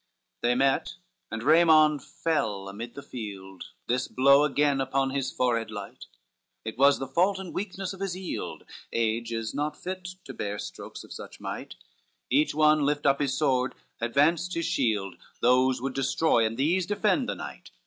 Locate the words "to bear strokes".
10.23-11.03